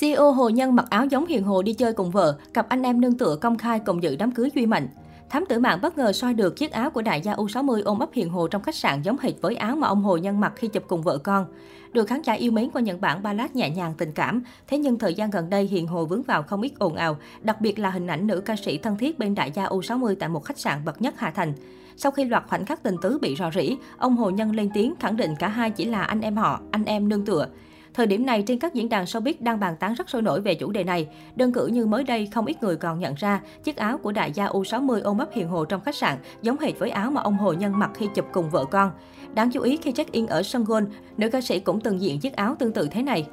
CEO 0.00 0.32
Hồ 0.32 0.48
Nhân 0.48 0.76
mặc 0.76 0.86
áo 0.90 1.06
giống 1.06 1.26
Hiền 1.26 1.44
Hồ 1.44 1.62
đi 1.62 1.72
chơi 1.72 1.92
cùng 1.92 2.10
vợ, 2.10 2.38
cặp 2.54 2.68
anh 2.68 2.82
em 2.82 3.00
nương 3.00 3.18
tựa 3.18 3.36
công 3.36 3.58
khai 3.58 3.80
cùng 3.80 4.02
dự 4.02 4.16
đám 4.16 4.32
cưới 4.32 4.50
Duy 4.54 4.66
Mạnh. 4.66 4.88
Thám 5.30 5.44
tử 5.48 5.58
mạng 5.58 5.78
bất 5.82 5.98
ngờ 5.98 6.12
soi 6.12 6.34
được 6.34 6.56
chiếc 6.56 6.72
áo 6.72 6.90
của 6.90 7.02
đại 7.02 7.20
gia 7.20 7.34
U60 7.34 7.82
ôm 7.84 7.98
ấp 7.98 8.12
Hiền 8.12 8.30
Hồ 8.30 8.48
trong 8.48 8.62
khách 8.62 8.74
sạn 8.74 9.02
giống 9.02 9.16
hệt 9.20 9.32
với 9.40 9.56
áo 9.56 9.76
mà 9.76 9.88
ông 9.88 10.02
Hồ 10.02 10.16
Nhân 10.16 10.40
mặc 10.40 10.52
khi 10.56 10.68
chụp 10.68 10.84
cùng 10.88 11.02
vợ 11.02 11.18
con. 11.18 11.46
Được 11.92 12.08
khán 12.08 12.22
giả 12.22 12.32
yêu 12.32 12.52
mến 12.52 12.70
qua 12.70 12.82
những 12.82 13.00
bản 13.00 13.22
ballad 13.22 13.50
nhẹ 13.50 13.70
nhàng 13.70 13.94
tình 13.98 14.12
cảm, 14.12 14.42
thế 14.68 14.78
nhưng 14.78 14.98
thời 14.98 15.14
gian 15.14 15.30
gần 15.30 15.50
đây 15.50 15.64
Hiền 15.64 15.86
Hồ 15.86 16.04
vướng 16.04 16.22
vào 16.22 16.42
không 16.42 16.62
ít 16.62 16.72
ồn 16.78 16.94
ào, 16.94 17.16
đặc 17.42 17.60
biệt 17.60 17.78
là 17.78 17.90
hình 17.90 18.06
ảnh 18.06 18.26
nữ 18.26 18.40
ca 18.40 18.56
sĩ 18.56 18.78
thân 18.78 18.96
thiết 18.96 19.18
bên 19.18 19.34
đại 19.34 19.50
gia 19.54 19.64
U60 19.64 20.14
tại 20.18 20.28
một 20.28 20.44
khách 20.44 20.58
sạn 20.58 20.84
bậc 20.84 21.02
nhất 21.02 21.14
Hà 21.16 21.30
Thành. 21.30 21.52
Sau 21.96 22.12
khi 22.12 22.24
loạt 22.24 22.44
khoảnh 22.48 22.66
khắc 22.66 22.82
tình 22.82 22.96
tứ 23.02 23.18
bị 23.22 23.36
rò 23.38 23.50
rỉ, 23.50 23.76
ông 23.98 24.16
Hồ 24.16 24.30
Nhân 24.30 24.54
lên 24.54 24.70
tiếng 24.74 24.94
khẳng 25.00 25.16
định 25.16 25.34
cả 25.38 25.48
hai 25.48 25.70
chỉ 25.70 25.84
là 25.84 26.02
anh 26.02 26.20
em 26.20 26.36
họ, 26.36 26.60
anh 26.70 26.84
em 26.84 27.08
nương 27.08 27.24
tựa. 27.24 27.48
Thời 27.96 28.06
điểm 28.06 28.26
này, 28.26 28.42
trên 28.42 28.58
các 28.58 28.74
diễn 28.74 28.88
đàn 28.88 29.04
showbiz 29.04 29.34
đang 29.40 29.60
bàn 29.60 29.76
tán 29.76 29.94
rất 29.94 30.10
sôi 30.10 30.22
nổi 30.22 30.40
về 30.40 30.54
chủ 30.54 30.70
đề 30.70 30.84
này. 30.84 31.08
Đơn 31.36 31.52
cử 31.52 31.66
như 31.66 31.86
mới 31.86 32.04
đây, 32.04 32.28
không 32.34 32.46
ít 32.46 32.62
người 32.62 32.76
còn 32.76 32.98
nhận 32.98 33.14
ra 33.14 33.40
chiếc 33.64 33.76
áo 33.76 33.98
của 33.98 34.12
đại 34.12 34.32
gia 34.32 34.46
U60 34.46 35.00
ôm 35.02 35.18
ấp 35.18 35.32
hiền 35.32 35.48
hồ 35.48 35.64
trong 35.64 35.80
khách 35.80 35.94
sạn 35.94 36.18
giống 36.42 36.58
hệt 36.58 36.78
với 36.78 36.90
áo 36.90 37.10
mà 37.10 37.20
ông 37.22 37.36
Hồ 37.36 37.52
Nhân 37.52 37.78
mặc 37.78 37.90
khi 37.94 38.08
chụp 38.14 38.26
cùng 38.32 38.50
vợ 38.50 38.64
con. 38.64 38.90
Đáng 39.34 39.50
chú 39.50 39.60
ý 39.60 39.76
khi 39.76 39.92
check-in 39.92 40.26
ở 40.26 40.42
sân 40.42 40.64
golf, 40.64 40.86
nữ 41.16 41.28
ca 41.28 41.40
sĩ 41.40 41.60
cũng 41.60 41.80
từng 41.80 42.00
diện 42.00 42.20
chiếc 42.20 42.36
áo 42.36 42.56
tương 42.58 42.72
tự 42.72 42.88
thế 42.90 43.02
này. 43.02 43.26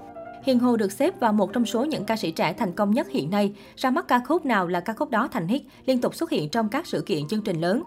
Hiền 0.44 0.60
Hồ 0.60 0.78
được 0.78 0.92
xếp 0.92 1.20
vào 1.20 1.34
một 1.34 1.54
trong 1.54 1.66
số 1.66 1.86
những 1.86 2.06
ca 2.06 2.16
sĩ 2.16 2.32
trẻ 2.32 2.54
thành 2.54 2.72
công 2.72 2.92
nhất 2.92 3.10
hiện 3.10 3.30
nay. 3.30 3.54
Ra 3.76 3.92
mắt 3.92 4.08
ca 4.08 4.22
khúc 4.28 4.46
nào 4.46 4.68
là 4.68 4.80
ca 4.80 4.94
khúc 4.94 5.10
đó 5.10 5.28
thành 5.32 5.48
hit, 5.48 5.62
liên 5.86 6.02
tục 6.02 6.16
xuất 6.16 6.30
hiện 6.30 6.50
trong 6.50 6.70
các 6.70 6.88
sự 6.88 7.02
kiện 7.02 7.28
chương 7.28 7.42
trình 7.42 7.62
lớn. 7.62 7.84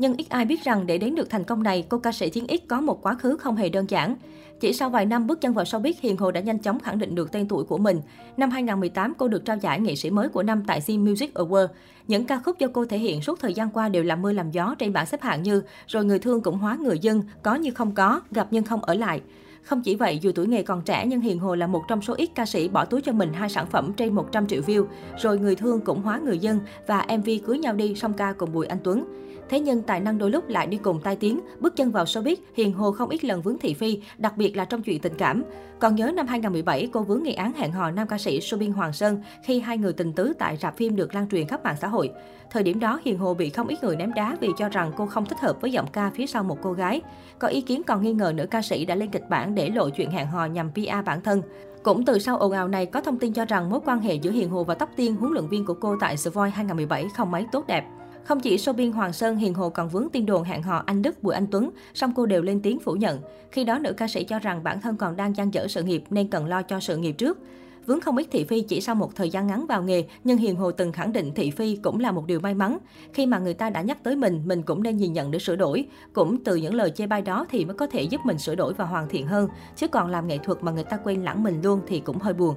Nhưng 0.00 0.16
ít 0.16 0.26
ai 0.28 0.44
biết 0.44 0.64
rằng 0.64 0.86
để 0.86 0.98
đến 0.98 1.14
được 1.14 1.30
thành 1.30 1.44
công 1.44 1.62
này, 1.62 1.84
cô 1.88 1.98
ca 1.98 2.12
sĩ 2.12 2.30
Chiến 2.30 2.46
X 2.48 2.68
có 2.68 2.80
một 2.80 3.02
quá 3.02 3.14
khứ 3.14 3.36
không 3.36 3.56
hề 3.56 3.68
đơn 3.68 3.86
giản. 3.88 4.16
Chỉ 4.60 4.72
sau 4.72 4.90
vài 4.90 5.06
năm 5.06 5.26
bước 5.26 5.40
chân 5.40 5.54
vào 5.54 5.64
showbiz, 5.64 5.92
Hiền 6.00 6.16
Hồ 6.16 6.30
đã 6.30 6.40
nhanh 6.40 6.58
chóng 6.58 6.80
khẳng 6.80 6.98
định 6.98 7.14
được 7.14 7.32
tên 7.32 7.48
tuổi 7.48 7.64
của 7.64 7.78
mình. 7.78 8.00
Năm 8.36 8.50
2018, 8.50 9.14
cô 9.18 9.28
được 9.28 9.44
trao 9.44 9.56
giải 9.56 9.80
nghệ 9.80 9.94
sĩ 9.94 10.10
mới 10.10 10.28
của 10.28 10.42
năm 10.42 10.62
tại 10.66 10.80
Zee 10.80 11.10
Music 11.10 11.34
Award. 11.34 11.66
Những 12.08 12.24
ca 12.24 12.40
khúc 12.44 12.58
do 12.58 12.68
cô 12.72 12.84
thể 12.84 12.98
hiện 12.98 13.22
suốt 13.22 13.40
thời 13.40 13.54
gian 13.54 13.70
qua 13.70 13.88
đều 13.88 14.02
làm 14.02 14.22
mưa 14.22 14.32
làm 14.32 14.50
gió 14.50 14.74
trên 14.78 14.92
bảng 14.92 15.06
xếp 15.06 15.22
hạng 15.22 15.42
như 15.42 15.62
Rồi 15.86 16.04
người 16.04 16.18
thương 16.18 16.40
cũng 16.40 16.58
hóa 16.58 16.78
người 16.80 16.98
dân, 16.98 17.22
Có 17.42 17.54
như 17.54 17.70
không 17.70 17.94
có, 17.94 18.20
Gặp 18.30 18.46
nhưng 18.50 18.64
không 18.64 18.84
ở 18.84 18.94
lại. 18.94 19.20
Không 19.62 19.82
chỉ 19.82 19.96
vậy, 19.96 20.18
dù 20.18 20.32
tuổi 20.34 20.46
nghề 20.46 20.62
còn 20.62 20.82
trẻ 20.82 21.06
nhưng 21.06 21.20
Hiền 21.20 21.38
Hồ 21.38 21.54
là 21.54 21.66
một 21.66 21.82
trong 21.88 22.02
số 22.02 22.14
ít 22.14 22.30
ca 22.34 22.46
sĩ 22.46 22.68
bỏ 22.68 22.84
túi 22.84 23.00
cho 23.00 23.12
mình 23.12 23.32
hai 23.32 23.48
sản 23.48 23.66
phẩm 23.66 23.92
trên 23.96 24.14
100 24.14 24.46
triệu 24.46 24.62
view, 24.62 24.84
rồi 25.18 25.38
người 25.38 25.56
thương 25.56 25.80
cũng 25.80 26.02
hóa 26.02 26.20
người 26.24 26.38
dân 26.38 26.60
và 26.86 27.06
MV 27.18 27.28
cưới 27.46 27.58
nhau 27.58 27.74
đi 27.74 27.94
song 27.94 28.12
ca 28.12 28.32
cùng 28.32 28.52
Bùi 28.52 28.66
Anh 28.66 28.78
Tuấn. 28.84 29.04
Thế 29.48 29.60
nhưng 29.60 29.82
tài 29.82 30.00
năng 30.00 30.18
đôi 30.18 30.30
lúc 30.30 30.48
lại 30.48 30.66
đi 30.66 30.76
cùng 30.76 31.00
tai 31.00 31.16
tiếng, 31.16 31.40
bước 31.60 31.76
chân 31.76 31.90
vào 31.90 32.04
showbiz, 32.04 32.36
Hiền 32.54 32.72
Hồ 32.72 32.92
không 32.92 33.08
ít 33.08 33.24
lần 33.24 33.42
vướng 33.42 33.58
thị 33.58 33.74
phi, 33.74 34.02
đặc 34.18 34.36
biệt 34.36 34.56
là 34.56 34.64
trong 34.64 34.82
chuyện 34.82 35.00
tình 35.00 35.14
cảm. 35.18 35.42
Còn 35.78 35.94
nhớ 35.94 36.12
năm 36.16 36.26
2017, 36.26 36.88
cô 36.92 37.02
vướng 37.02 37.22
nghị 37.22 37.34
án 37.34 37.52
hẹn 37.52 37.72
hò 37.72 37.90
nam 37.90 38.08
ca 38.08 38.18
sĩ 38.18 38.40
Subin 38.40 38.72
Hoàng 38.72 38.92
Sơn 38.92 39.22
khi 39.44 39.60
hai 39.60 39.78
người 39.78 39.92
tình 39.92 40.12
tứ 40.12 40.32
tại 40.38 40.56
rạp 40.56 40.76
phim 40.76 40.96
được 40.96 41.14
lan 41.14 41.28
truyền 41.28 41.46
khắp 41.46 41.64
mạng 41.64 41.76
xã 41.80 41.88
hội. 41.88 42.10
Thời 42.50 42.62
điểm 42.62 42.80
đó, 42.80 43.00
Hiền 43.04 43.18
Hồ 43.18 43.34
bị 43.34 43.50
không 43.50 43.68
ít 43.68 43.84
người 43.84 43.96
ném 43.96 44.14
đá 44.14 44.36
vì 44.40 44.48
cho 44.58 44.68
rằng 44.68 44.92
cô 44.96 45.06
không 45.06 45.26
thích 45.26 45.38
hợp 45.40 45.60
với 45.60 45.72
giọng 45.72 45.86
ca 45.92 46.10
phía 46.14 46.26
sau 46.26 46.44
một 46.44 46.58
cô 46.62 46.72
gái. 46.72 47.00
Có 47.38 47.48
ý 47.48 47.60
kiến 47.60 47.82
còn 47.86 48.02
nghi 48.02 48.12
ngờ 48.12 48.32
nữ 48.36 48.46
ca 48.46 48.62
sĩ 48.62 48.84
đã 48.84 48.94
lên 48.94 49.10
kịch 49.10 49.28
bản 49.28 49.49
để 49.54 49.70
lộ 49.70 49.90
chuyện 49.90 50.10
hẹn 50.10 50.26
hò 50.26 50.44
nhằm 50.46 50.70
PR 50.72 51.04
bản 51.06 51.20
thân. 51.20 51.42
Cũng 51.82 52.04
từ 52.04 52.18
sau 52.18 52.38
ồn 52.38 52.52
ào 52.52 52.68
này, 52.68 52.86
có 52.86 53.00
thông 53.00 53.18
tin 53.18 53.32
cho 53.32 53.44
rằng 53.44 53.70
mối 53.70 53.80
quan 53.84 54.00
hệ 54.00 54.14
giữa 54.14 54.30
Hiền 54.30 54.50
Hồ 54.50 54.64
và 54.64 54.74
Tóc 54.74 54.90
Tiên, 54.96 55.16
huấn 55.16 55.32
luyện 55.32 55.48
viên 55.48 55.64
của 55.64 55.74
cô 55.74 55.96
tại 56.00 56.16
The 56.24 56.30
Voice 56.30 56.54
2017 56.56 57.08
không 57.16 57.30
mấy 57.30 57.46
tốt 57.52 57.66
đẹp. 57.66 57.84
Không 58.24 58.40
chỉ 58.40 58.56
showbiz 58.56 58.92
Hoàng 58.92 59.12
Sơn, 59.12 59.36
Hiền 59.36 59.54
Hồ 59.54 59.70
còn 59.70 59.88
vướng 59.88 60.08
tin 60.12 60.26
đồn 60.26 60.44
hẹn 60.44 60.62
hò 60.62 60.82
anh 60.86 61.02
Đức, 61.02 61.22
Bùi 61.22 61.34
Anh 61.34 61.46
Tuấn, 61.50 61.70
song 61.94 62.12
cô 62.16 62.26
đều 62.26 62.42
lên 62.42 62.60
tiếng 62.62 62.78
phủ 62.78 62.92
nhận. 62.92 63.20
Khi 63.52 63.64
đó, 63.64 63.78
nữ 63.78 63.92
ca 63.92 64.08
sĩ 64.08 64.24
cho 64.24 64.38
rằng 64.38 64.62
bản 64.62 64.80
thân 64.80 64.96
còn 64.96 65.16
đang 65.16 65.36
dang 65.36 65.54
dở 65.54 65.66
sự 65.68 65.82
nghiệp 65.82 66.04
nên 66.10 66.28
cần 66.28 66.46
lo 66.46 66.62
cho 66.62 66.80
sự 66.80 66.96
nghiệp 66.96 67.12
trước. 67.12 67.38
Vướng 67.86 68.00
không 68.00 68.16
ít 68.16 68.26
thị 68.30 68.44
phi 68.44 68.60
chỉ 68.60 68.80
sau 68.80 68.94
một 68.94 69.14
thời 69.16 69.30
gian 69.30 69.46
ngắn 69.46 69.66
vào 69.66 69.82
nghề, 69.82 70.04
nhưng 70.24 70.38
Hiền 70.38 70.56
Hồ 70.56 70.72
từng 70.72 70.92
khẳng 70.92 71.12
định 71.12 71.32
thị 71.34 71.50
phi 71.50 71.76
cũng 71.76 72.00
là 72.00 72.12
một 72.12 72.26
điều 72.26 72.40
may 72.40 72.54
mắn. 72.54 72.78
Khi 73.12 73.26
mà 73.26 73.38
người 73.38 73.54
ta 73.54 73.70
đã 73.70 73.82
nhắc 73.82 74.04
tới 74.04 74.16
mình, 74.16 74.42
mình 74.44 74.62
cũng 74.62 74.82
nên 74.82 74.96
nhìn 74.96 75.12
nhận 75.12 75.30
để 75.30 75.38
sửa 75.38 75.56
đổi. 75.56 75.86
Cũng 76.12 76.44
từ 76.44 76.56
những 76.56 76.74
lời 76.74 76.90
chê 76.90 77.06
bai 77.06 77.22
đó 77.22 77.46
thì 77.50 77.64
mới 77.64 77.74
có 77.74 77.86
thể 77.86 78.02
giúp 78.02 78.20
mình 78.24 78.38
sửa 78.38 78.54
đổi 78.54 78.74
và 78.74 78.84
hoàn 78.84 79.08
thiện 79.08 79.26
hơn. 79.26 79.48
Chứ 79.76 79.88
còn 79.88 80.10
làm 80.10 80.28
nghệ 80.28 80.38
thuật 80.38 80.62
mà 80.62 80.72
người 80.72 80.84
ta 80.84 80.96
quên 80.96 81.22
lãng 81.22 81.42
mình 81.42 81.60
luôn 81.62 81.80
thì 81.86 82.00
cũng 82.00 82.18
hơi 82.18 82.34
buồn. 82.34 82.54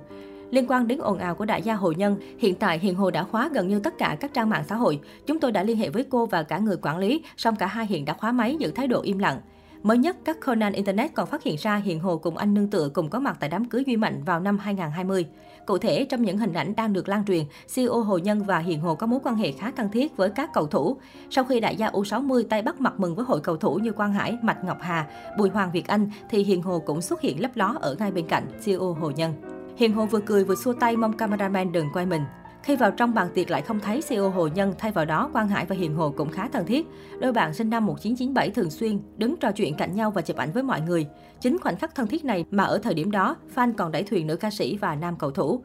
Liên 0.49 0.67
quan 0.67 0.87
đến 0.87 0.99
ồn 0.99 1.17
ào 1.17 1.35
của 1.35 1.45
đại 1.45 1.61
gia 1.61 1.73
Hồ 1.73 1.91
Nhân, 1.91 2.17
hiện 2.39 2.55
tại 2.55 2.79
Hiền 2.79 2.95
Hồ 2.95 3.11
đã 3.11 3.23
khóa 3.23 3.49
gần 3.53 3.67
như 3.67 3.79
tất 3.79 3.97
cả 3.97 4.17
các 4.19 4.33
trang 4.33 4.49
mạng 4.49 4.63
xã 4.69 4.75
hội. 4.75 4.99
Chúng 5.25 5.39
tôi 5.39 5.51
đã 5.51 5.63
liên 5.63 5.77
hệ 5.77 5.89
với 5.89 6.03
cô 6.09 6.25
và 6.25 6.43
cả 6.43 6.57
người 6.57 6.77
quản 6.81 6.97
lý, 6.97 7.23
song 7.37 7.55
cả 7.55 7.67
hai 7.67 7.85
hiện 7.85 8.05
đã 8.05 8.13
khóa 8.13 8.31
máy 8.31 8.55
giữ 8.59 8.71
thái 8.71 8.87
độ 8.87 9.01
im 9.01 9.17
lặng. 9.17 9.39
Mới 9.83 9.97
nhất, 9.97 10.17
các 10.25 10.37
Conan 10.39 10.73
Internet 10.73 11.13
còn 11.13 11.27
phát 11.27 11.43
hiện 11.43 11.55
ra 11.59 11.75
Hiền 11.75 11.99
Hồ 11.99 12.17
cùng 12.17 12.37
anh 12.37 12.53
nương 12.53 12.69
tựa 12.69 12.89
cùng 12.93 13.09
có 13.09 13.19
mặt 13.19 13.37
tại 13.39 13.49
đám 13.49 13.65
cưới 13.65 13.83
Duy 13.87 13.97
Mạnh 13.97 14.23
vào 14.23 14.39
năm 14.39 14.57
2020. 14.57 15.25
Cụ 15.65 15.77
thể, 15.77 16.05
trong 16.05 16.21
những 16.21 16.37
hình 16.37 16.53
ảnh 16.53 16.75
đang 16.75 16.93
được 16.93 17.09
lan 17.09 17.25
truyền, 17.25 17.45
CEO 17.75 18.01
Hồ 18.01 18.17
Nhân 18.17 18.43
và 18.43 18.59
Hiền 18.59 18.81
Hồ 18.81 18.95
có 18.95 19.07
mối 19.07 19.19
quan 19.23 19.35
hệ 19.35 19.51
khá 19.51 19.71
thân 19.71 19.89
thiết 19.91 20.17
với 20.17 20.29
các 20.29 20.49
cầu 20.53 20.67
thủ. 20.67 20.97
Sau 21.29 21.43
khi 21.43 21.59
đại 21.59 21.75
gia 21.75 21.89
U60 21.89 22.43
tay 22.49 22.61
bắt 22.61 22.81
mặt 22.81 22.93
mừng 22.99 23.15
với 23.15 23.25
hội 23.25 23.39
cầu 23.39 23.57
thủ 23.57 23.75
như 23.75 23.91
Quang 23.91 24.13
Hải, 24.13 24.37
Mạch 24.41 24.63
Ngọc 24.63 24.77
Hà, 24.81 25.07
Bùi 25.37 25.49
Hoàng 25.49 25.71
Việt 25.71 25.87
Anh, 25.87 26.11
thì 26.29 26.43
Hiền 26.43 26.61
Hồ 26.61 26.79
cũng 26.79 27.01
xuất 27.01 27.21
hiện 27.21 27.41
lấp 27.41 27.51
ló 27.55 27.77
ở 27.81 27.95
ngay 27.99 28.11
bên 28.11 28.27
cạnh 28.27 28.43
CEO 28.65 28.93
Hồ 28.93 29.11
Nhân. 29.11 29.33
Hiền 29.77 29.93
Hồ 29.93 30.05
vừa 30.05 30.21
cười 30.21 30.43
vừa 30.43 30.55
xua 30.55 30.73
tay 30.73 30.97
mong 30.97 31.13
cameraman 31.13 31.71
đừng 31.71 31.87
quay 31.93 32.05
mình. 32.05 32.21
Khi 32.63 32.75
vào 32.75 32.91
trong 32.91 33.13
bàn 33.13 33.27
tiệc 33.33 33.51
lại 33.51 33.61
không 33.61 33.79
thấy 33.79 34.01
CEO 34.09 34.29
Hồ 34.29 34.47
Nhân, 34.47 34.73
thay 34.77 34.91
vào 34.91 35.05
đó 35.05 35.29
Quang 35.33 35.47
Hải 35.47 35.65
và 35.65 35.75
Hiền 35.75 35.95
Hồ 35.95 36.13
cũng 36.17 36.29
khá 36.29 36.47
thân 36.47 36.65
thiết. 36.65 36.87
Đôi 37.19 37.31
bạn 37.31 37.53
sinh 37.53 37.69
năm 37.69 37.85
1997 37.85 38.49
thường 38.49 38.69
xuyên 38.69 38.99
đứng 39.17 39.35
trò 39.37 39.51
chuyện 39.51 39.75
cạnh 39.75 39.95
nhau 39.95 40.11
và 40.11 40.21
chụp 40.21 40.37
ảnh 40.37 40.51
với 40.51 40.63
mọi 40.63 40.81
người. 40.81 41.07
Chính 41.39 41.57
khoảnh 41.59 41.75
khắc 41.75 41.95
thân 41.95 42.07
thiết 42.07 42.25
này 42.25 42.45
mà 42.51 42.63
ở 42.63 42.77
thời 42.77 42.93
điểm 42.93 43.11
đó, 43.11 43.35
fan 43.55 43.73
còn 43.77 43.91
đẩy 43.91 44.03
thuyền 44.03 44.27
nữ 44.27 44.35
ca 44.35 44.49
sĩ 44.49 44.77
và 44.77 44.95
nam 44.95 45.15
cầu 45.19 45.31
thủ. 45.31 45.63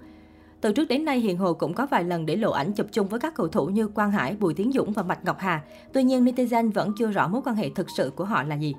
Từ 0.61 0.73
trước 0.73 0.89
đến 0.89 1.05
nay, 1.05 1.21
Hiền 1.21 1.39
Hồ 1.39 1.53
cũng 1.53 1.75
có 1.75 1.87
vài 1.87 2.05
lần 2.05 2.27
để 2.27 2.37
lộ 2.37 2.51
ảnh 2.51 2.73
chụp 2.73 2.87
chung 2.93 3.09
với 3.09 3.21
các 3.21 3.35
cầu 3.35 3.49
thủ 3.49 3.67
như 3.67 3.89
Quang 3.89 4.11
Hải, 4.11 4.37
Bùi 4.41 4.55
Tiến 4.55 4.73
Dũng 4.73 4.93
và 4.93 5.03
Mạch 5.03 5.25
Ngọc 5.25 5.37
Hà. 5.39 5.63
Tuy 5.93 6.03
nhiên, 6.03 6.25
netizen 6.25 6.73
vẫn 6.73 6.93
chưa 6.99 7.11
rõ 7.11 7.29
mối 7.29 7.43
quan 7.45 7.57
hệ 7.57 7.71
thực 7.71 7.91
sự 7.91 8.13
của 8.17 8.25
họ 8.25 8.43
là 8.43 8.55
gì. 8.55 8.75